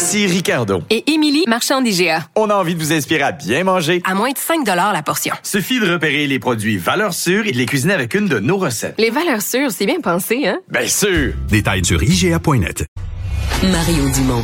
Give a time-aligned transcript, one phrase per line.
[0.00, 0.82] Ici Ricardo.
[0.88, 2.26] Et Émilie, marchand d'IGA.
[2.34, 4.00] On a envie de vous inspirer à bien manger.
[4.06, 5.34] À moins de 5 la portion.
[5.42, 8.56] Suffit de repérer les produits valeurs sûres et de les cuisiner avec une de nos
[8.56, 8.94] recettes.
[8.96, 10.58] Les valeurs sûres, c'est bien pensé, hein?
[10.70, 11.34] Bien sûr!
[11.50, 12.86] Détails sur IGA.net.
[13.62, 14.42] Mario Dumont.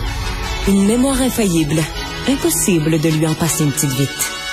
[0.69, 1.81] Une mémoire infaillible.
[2.29, 4.46] Impossible de lui en passer une petite vite.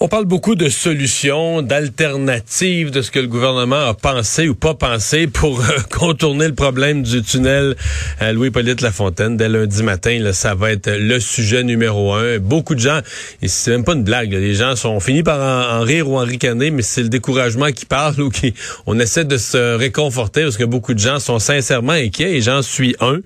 [0.00, 4.74] On parle beaucoup de solutions, d'alternatives, de ce que le gouvernement a pensé ou pas
[4.74, 7.74] pensé pour euh, contourner le problème du tunnel
[8.20, 9.36] à Louis-Polyte Lafontaine.
[9.36, 12.38] Dès lundi matin, là, ça va être le sujet numéro un.
[12.38, 13.00] Beaucoup de gens,
[13.44, 15.40] c'est même pas une blague, les gens sont finis par
[15.74, 18.54] en, rire ou en ricaner, mais c'est le découragement qui parle ou qui
[18.86, 22.62] on essaie de se réconforter parce que beaucoup de gens sont sincèrement inquiets et j'en
[22.62, 23.18] suis un.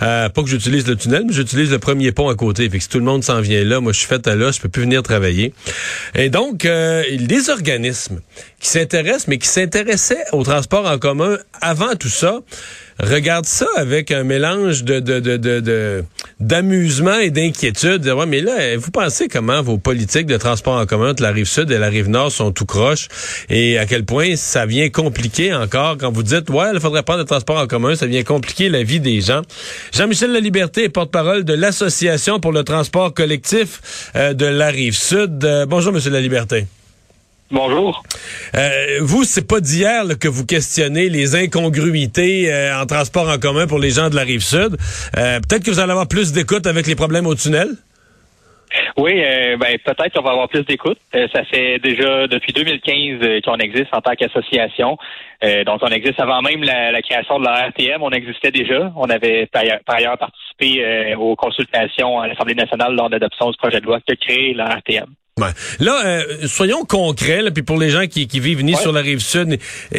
[0.00, 2.70] Euh, pas que j'utilise le tunnel, mais j'utilise le premier pont à côté.
[2.70, 4.52] Fait que si tout le monde s'en vient là, moi je suis fait à là,
[4.52, 5.52] je peux plus venir travailler.
[6.16, 8.20] Et donc, euh, des organismes
[8.60, 12.40] qui s'intéressent, mais qui s'intéressaient au transport en commun avant tout ça,
[13.00, 16.04] regardent ça avec un mélange de, de,
[16.40, 18.06] d'amusement et d'inquiétude.
[18.06, 21.46] Ouais, mais là, vous pensez comment vos politiques de transport en commun de la rive
[21.46, 23.08] sud et la rive nord sont tout croches
[23.48, 25.96] et à quel point ça vient compliquer encore?
[25.98, 28.82] Quand vous dites ouais, il faudrait prendre le transport en commun, ça vient compliquer la
[28.82, 29.42] vie des gens.
[29.92, 35.44] Jean-Michel Laliberté est porte-parole de l'association pour le transport collectif euh, de la rive sud.
[35.44, 36.66] Euh, bonjour monsieur Laliberté.
[37.54, 38.02] Bonjour.
[38.56, 43.68] Euh, vous, c'est pas d'hier que vous questionnez les incongruités euh, en transport en commun
[43.68, 44.76] pour les gens de la rive sud.
[45.16, 47.68] Euh, peut-être que vous allez avoir plus d'écoute avec les problèmes au tunnel?
[48.96, 49.22] Oui,
[49.60, 50.98] ben, peut-être qu'on va avoir plus d'écoute.
[51.12, 54.98] ça fait déjà depuis 2015 qu'on existe en tant qu'association.
[55.64, 58.02] donc, on existe avant même la, création de la RTM.
[58.02, 58.90] On existait déjà.
[58.96, 59.62] On avait par
[59.94, 64.12] ailleurs, participé aux consultations à l'Assemblée nationale lors de l'adoption du projet de loi qui
[64.12, 65.06] a créé la RTM.
[65.80, 69.58] Là, euh, soyons concrets, puis pour les gens qui, vivent ni sur la rive sud,
[69.92, 69.98] euh,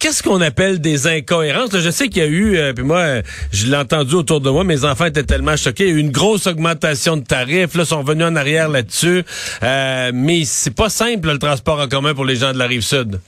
[0.00, 1.78] qu'est-ce qu'on appelle des incohérences?
[1.78, 4.64] je sais qu'il y a eu, euh, puis moi, je l'ai entendu autour de moi,
[4.64, 7.84] mes enfants étaient tellement choqués, il y a eu une grosse augmentation de tarifs, là,
[7.84, 9.22] sont venus en arrière là-dessus,
[9.62, 13.20] mais c'est pas simple, le transport en commun pour les gens de la rive sud.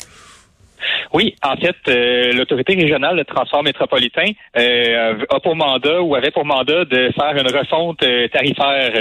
[1.12, 6.30] Oui, en fait, euh, l'autorité régionale de transport métropolitain euh, a pour mandat ou avait
[6.30, 8.92] pour mandat de faire une refonte euh, tarifaire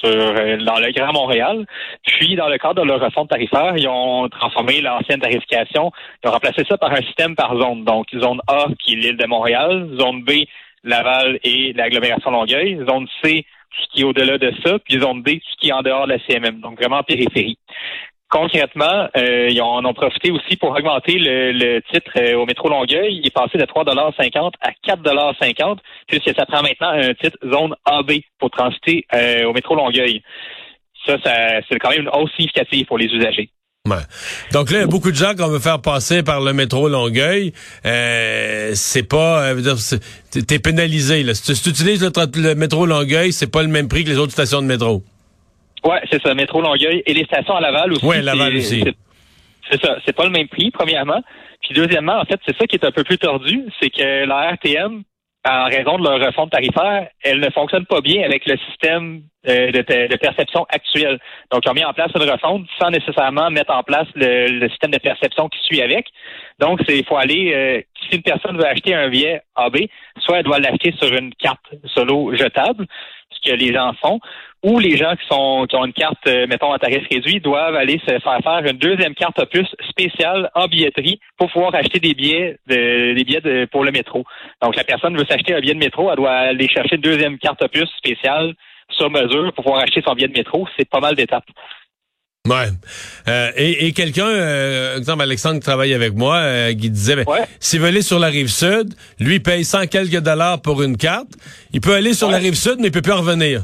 [0.00, 0.10] sur
[0.64, 1.64] dans le Grand Montréal.
[2.04, 5.92] Puis, dans le cadre de leur refonte tarifaire, ils ont transformé l'ancienne tarification,
[6.24, 7.84] ils ont remplacé ça par un système par zone.
[7.84, 10.46] Donc, zone A qui est l'île de Montréal, zone B
[10.82, 13.46] Laval et l'agglomération Longueuil, zone C
[13.80, 16.12] ce qui est au-delà de ça, puis zone D, ce qui est en dehors de
[16.12, 17.56] la CMM, donc vraiment en périphérie
[18.32, 23.18] concrètement, euh, ils en ont profité aussi pour augmenter le, titre euh, au métro Longueuil.
[23.18, 25.76] Il est passé de 3,50 à 4,50
[26.08, 30.22] puisque ça prend maintenant un titre zone AB pour transiter euh, au métro Longueuil.
[31.06, 33.50] Ça, ça c'est quand même une hausse significative pour les usagers.
[33.86, 33.96] Ouais.
[34.52, 36.88] Donc là, il y a beaucoup de gens qu'on veut faire passer par le métro
[36.88, 37.52] Longueuil.
[37.82, 39.52] c'est pas,
[40.30, 41.22] t'es pénalisé.
[41.22, 41.34] Là.
[41.34, 44.62] Si tu utilises le métro Longueuil, c'est pas le même prix que les autres stations
[44.62, 45.02] de métro.
[45.84, 48.06] Oui, c'est ça, métro Longueuil et les stations à Laval aussi.
[48.06, 48.84] Oui, Laval aussi.
[49.70, 51.22] C'est ça, c'est pas le même prix, premièrement.
[51.62, 54.52] Puis deuxièmement, en fait, c'est ça qui est un peu plus tordu, c'est que la
[54.52, 55.02] RTM,
[55.44, 59.72] en raison de leur refonte tarifaire, elle ne fonctionne pas bien avec le système euh,
[59.72, 61.18] de, perception actuel.
[61.50, 64.92] Donc, ils ont mis en place une refonte sans nécessairement mettre en place le, système
[64.92, 66.06] de perception qui suit avec.
[66.60, 69.78] Donc, c'est il faut aller, euh, si une personne veut acheter un billet AB,
[70.20, 72.86] soit elle doit l'acheter sur une carte solo jetable,
[73.44, 74.20] que les gens font,
[74.62, 77.74] ou les gens qui sont qui ont une carte, euh, mettons, à tarif réduit, doivent
[77.74, 82.14] aller se faire faire une deuxième carte opus spéciale en billetterie pour pouvoir acheter des
[82.14, 84.24] billets de, des billets pour le métro.
[84.62, 87.38] Donc, la personne veut s'acheter un billet de métro, elle doit aller chercher une deuxième
[87.38, 88.54] carte opus spéciale
[88.90, 90.66] sur mesure pour pouvoir acheter son billet de métro.
[90.76, 91.48] C'est pas mal d'étapes.
[92.48, 92.70] Ouais.
[93.28, 97.24] Euh, et, quelqu'un, euh, exemple Alexandre qui travaille avec moi, euh, qui disait, ben,
[97.60, 101.28] s'il veut aller sur la rive sud, lui paye 100 quelques dollars pour une carte.
[101.72, 103.62] Il peut aller sur la rive sud, mais il peut plus revenir.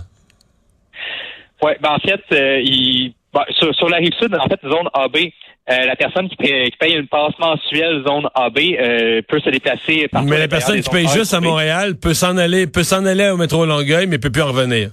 [1.61, 5.17] Oui, ben en fait, euh, il, ben, sur, la rive sud, en fait, zone AB,
[5.67, 8.59] la personne qui paye, qui paye, une passe mensuelle zone AB
[9.29, 12.69] peut se déplacer par Mais la personne qui paye juste à Montréal peut s'en aller,
[12.69, 14.91] peut s'en aller au métro Longueuil, mais peut plus en revenir.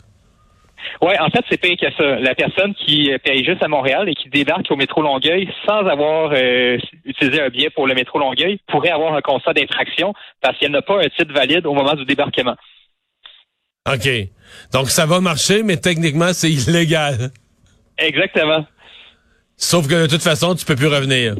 [1.02, 2.20] Oui, en fait, c'est pire que ça.
[2.20, 5.86] La personne qui euh, paye juste à Montréal et qui débarque au métro Longueuil sans
[5.86, 10.58] avoir euh, utilisé un billet pour le métro Longueuil pourrait avoir un constat d'infraction parce
[10.58, 12.56] qu'elle n'a pas un titre valide au moment du débarquement.
[13.92, 14.10] OK.
[14.74, 17.32] Donc, ça va marcher, mais techniquement, c'est illégal.
[17.98, 18.66] Exactement.
[19.58, 21.36] Sauf que de toute façon, tu peux plus revenir.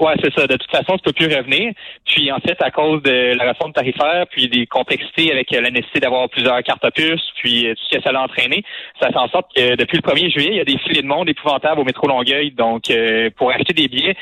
[0.00, 0.46] Ouais, c'est ça.
[0.46, 1.72] De toute façon, tu peux plus revenir.
[2.04, 6.00] Puis en fait, à cause de la réforme tarifaire, puis des complexités avec la nécessité
[6.00, 8.64] d'avoir plusieurs cartes à puis tout ce que ça l'a entraîné,
[9.00, 11.06] ça fait en sorte que depuis le 1er juillet, il y a des filets de
[11.06, 12.52] monde épouvantables au métro Longueuil.
[12.52, 14.16] Donc, euh, pour acheter des billets,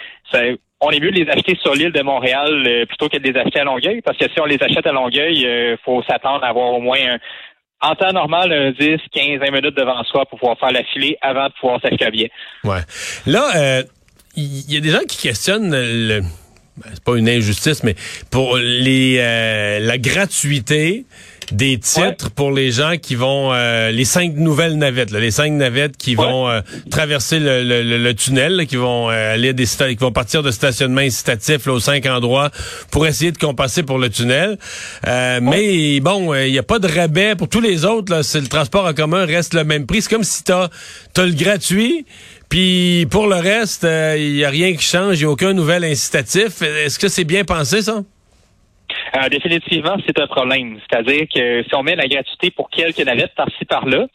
[0.80, 3.38] on est mieux de les acheter sur l'île de Montréal euh, plutôt que de les
[3.38, 6.44] acheter à Longueuil, parce que si on les achète à Longueuil, il euh, faut s'attendre
[6.44, 7.18] à avoir au moins un,
[7.88, 11.16] en temps normal, un 10, 15, 20 minutes devant soi pour pouvoir faire la filée
[11.20, 12.30] avant de pouvoir s'acheter un billet.
[12.64, 12.80] Ouais.
[13.26, 13.82] Là,
[14.36, 16.22] il y a des gens qui questionnent le
[16.76, 17.96] ben, c'est pas une injustice, mais
[18.30, 21.06] pour les euh, la gratuité
[21.50, 25.96] des titres pour les gens qui vont euh, les cinq nouvelles navettes, les cinq navettes
[25.96, 26.60] qui vont euh,
[26.90, 31.80] traverser le, le, tunnel, qui vont aller des qui vont partir de stationnement incitatif aux
[31.80, 32.50] cinq endroits
[32.90, 34.58] pour essayer de compenser pour le tunnel.
[35.06, 38.12] Mais bon, il n'y a pas de rabais pour tous les autres.
[38.12, 40.02] Là, c'est le transport en commun reste le même prix.
[40.02, 40.68] C'est comme si t'as
[41.16, 42.04] as le gratuit
[42.48, 45.52] puis pour le reste, il euh, n'y a rien qui change, il n'y a aucun
[45.52, 46.62] nouvel incitatif.
[46.62, 48.02] Est-ce que c'est bien pensé, ça?
[49.16, 50.78] Euh, définitivement, c'est un problème.
[50.88, 54.06] C'est-à-dire que si on met la gratuité pour quelques navettes par-ci par-là,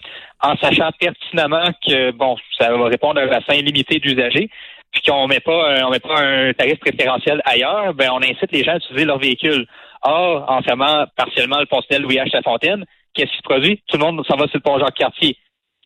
[0.41, 4.49] en sachant pertinemment que bon, ça va répondre à un bassin limité d'usagers,
[4.91, 8.51] puis qu'on met pas euh, on met pas un tarif préférentiel ailleurs, ben on incite
[8.51, 9.67] les gens à utiliser leur véhicule.
[10.03, 12.33] Or, en fermant partiellement le pont Louis H.
[12.33, 13.81] Lafontaine, qu'est-ce qui se produit?
[13.87, 15.37] Tout le monde s'en va sur le pont Jacques-Cartier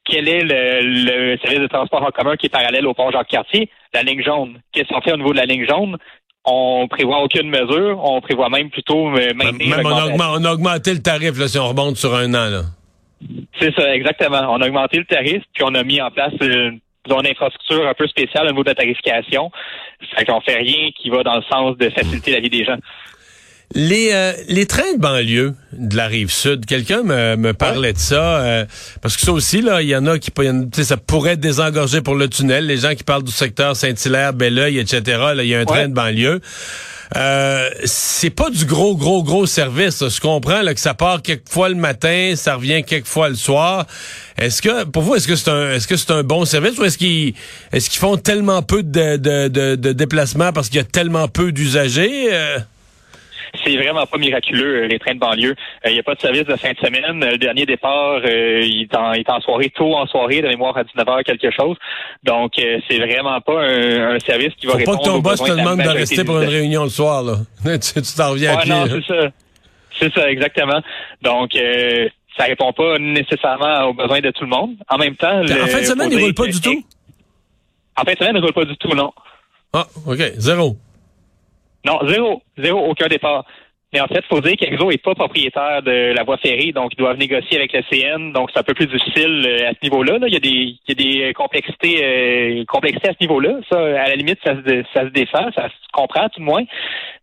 [0.06, 3.69] quel est le, service de transport en commun qui est parallèle au pont Jacques-Cartier?
[3.94, 4.60] La ligne jaune.
[4.72, 5.98] Qu'est-ce qu'on fait au niveau de la ligne jaune?
[6.46, 8.00] On prévoit aucune mesure.
[8.04, 9.78] On prévoit même plutôt euh, maintenir...
[9.78, 12.50] Même on, a augmenté le tarif là, si on remonte sur un an.
[12.50, 12.62] Là.
[13.60, 14.42] C'est ça, exactement.
[14.50, 16.80] On a augmenté le tarif, puis on a mis en place une,
[17.10, 19.51] une infrastructure un peu spéciale au niveau de la tarification.
[20.16, 22.78] Fait qu'on fait rien qui va dans le sens de faciliter la vie des gens.
[23.73, 27.97] Les, euh, les trains de banlieue de la rive sud, quelqu'un me, me parlait de
[27.97, 28.65] ça, euh,
[29.01, 30.31] parce que ça aussi, là, il y en a qui
[30.83, 32.67] ça pourrait désengorger pour le tunnel.
[32.67, 35.01] Les gens qui parlent du secteur Saint-Hilaire, Belleuil, etc.,
[35.35, 36.41] là, il y a un train de banlieue.
[37.15, 40.03] Euh, c'est pas du gros, gros, gros service.
[40.07, 43.35] Je comprends là, que ça part quelques fois le matin, ça revient quelques fois le
[43.35, 43.85] soir.
[44.38, 46.83] Est-ce que, pour vous, est-ce que c'est un, est-ce que c'est un bon service ou
[46.83, 47.33] est-ce qu'ils,
[47.71, 51.27] est-ce qu'ils font tellement peu de, de, de, de déplacements parce qu'il y a tellement
[51.27, 52.29] peu d'usagers?
[53.63, 55.56] C'est vraiment pas miraculeux, euh, les trains de banlieue.
[55.83, 57.19] Il euh, n'y a pas de service de fin de semaine.
[57.19, 60.47] Le dernier départ, euh, il, est en, il, est en, soirée, tôt en soirée, de
[60.47, 61.77] mémoire à 19h quelque chose.
[62.24, 65.51] Donc, c'est vraiment pas un, service qui va Faut répondre pas que ton boss te
[65.51, 67.38] demande de rester pour une réunion le soir, là.
[67.80, 69.30] tu t'en reviens ouais, Non, c'est ça.
[70.00, 70.81] C'est ça, exactement.
[71.21, 71.51] Donc,
[72.38, 74.75] ça répond pas nécessairement aux besoins de tout le monde.
[74.89, 75.41] En même temps...
[75.41, 76.83] en fin de semaine, il roule pas du tout?
[77.98, 79.12] En fin de semaine, il roule pas du tout, non.
[79.74, 80.19] Ah, OK.
[80.38, 80.77] Zéro.
[81.86, 82.42] Non, zéro.
[82.58, 83.46] Zéro, aucun départ.
[83.94, 86.92] Mais en fait, il faut dire qu'Exo n'est pas propriétaire de la voie ferrée, donc
[86.94, 89.78] ils doivent négocier avec le CN, donc c'est un peu plus difficile euh, à ce
[89.84, 90.18] niveau-là.
[90.28, 90.96] Il, y a des, il y a
[91.28, 93.60] des complexités, euh, complexités à ce niveau-là.
[93.72, 96.64] Ça, à la limite, ça se, ça se défend, ça se comprend tout de moins.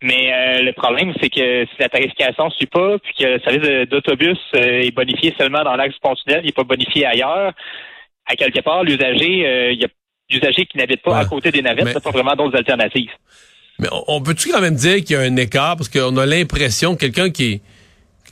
[0.00, 3.40] Mais euh, le problème, c'est que si la tarification ne suit pas, puis que le
[3.40, 7.52] service d'autobus est bonifié seulement dans l'axe tunnel, il n'est pas bonifié ailleurs,
[8.24, 9.88] à quelque part, l'usager, il y a
[10.30, 13.10] l'usager qui n'habite pas à côté des navettes, n'a pas vraiment d'autres alternatives.
[13.82, 15.76] Mais on, peut-tu quand même dire qu'il y a un écart?
[15.76, 17.60] Parce qu'on a l'impression que quelqu'un qui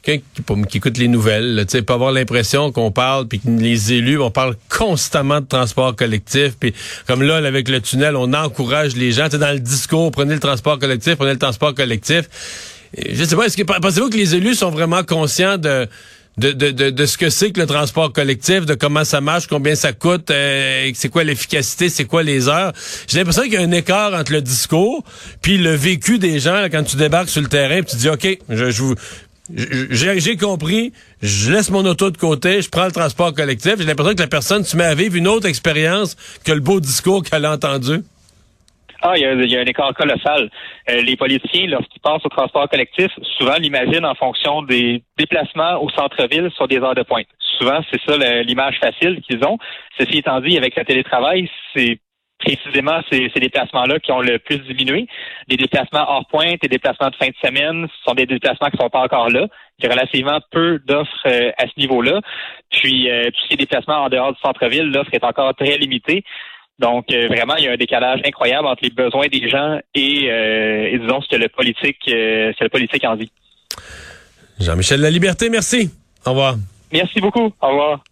[0.01, 0.25] quelqu'un
[0.69, 4.21] qui, écoute les nouvelles, tu sais, peut avoir l'impression qu'on parle puis que les élus,
[4.21, 6.73] on parle constamment de transport collectif puis
[7.09, 10.41] comme là avec le tunnel, on encourage les gens, tu dans le discours, prenez le
[10.41, 12.29] transport collectif, prenez le transport collectif.
[12.97, 15.89] Je sais pas, est-ce que pensez-vous que les élus sont vraiment conscients de
[16.39, 19.75] de, de, de, ce que c'est que le transport collectif, de comment ça marche, combien
[19.75, 22.73] ça coûte, euh, c'est quoi l'efficacité, c'est quoi les heures.
[23.09, 25.05] J'ai l'impression qu'il y a un écart entre le discours
[25.43, 28.39] puis le vécu des gens quand tu débarques sur le terrain, puis tu dis OK,
[28.49, 28.95] je, je
[29.53, 33.75] j'ai compris, je laisse mon auto de côté, je prends le transport collectif.
[33.79, 36.81] J'ai l'impression que la personne se met à vivre une autre expérience que le beau
[36.81, 38.03] discours qu'elle a entendu.
[39.03, 40.51] Ah, il y, a, un écart colossal.
[40.91, 45.89] Euh, les politiciens, lorsqu'ils passent au transport collectif, souvent l'imaginent en fonction des déplacements au
[45.91, 47.27] centre-ville sur des heures de pointe.
[47.59, 49.59] Souvent, c'est ça l'image facile qu'ils ont.
[49.99, 51.99] Ceci étant dit, avec le télétravail, c'est
[52.41, 55.07] précisément ces, ces déplacements-là qui ont le plus diminué.
[55.49, 58.79] Les déplacements hors pointe, les déplacements de fin de semaine, ce sont des déplacements qui
[58.79, 59.47] sont pas encore là.
[59.79, 62.21] Il y a relativement peu d'offres euh, à ce niveau-là.
[62.71, 65.77] Puis, euh, tout ce qui est déplacements en dehors du centre-ville, l'offre est encore très
[65.79, 66.25] limitée.
[66.81, 70.31] Donc, euh, vraiment, il y a un décalage incroyable entre les besoins des gens et,
[70.31, 73.31] euh, disons, ce que le politique, euh, ce que le politique en dit.
[74.59, 75.91] Jean-Michel La Liberté, merci.
[76.25, 76.57] Au revoir.
[76.91, 77.53] Merci beaucoup.
[77.61, 78.03] Au revoir.